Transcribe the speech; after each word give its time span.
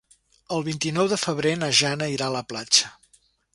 El 0.55 0.63
vint-i-nou 0.67 1.09
de 1.11 1.19
febrer 1.25 1.53
na 1.65 1.71
Jana 1.83 2.09
irà 2.17 2.33
a 2.33 2.37
la 2.39 2.43
platja. 2.55 2.93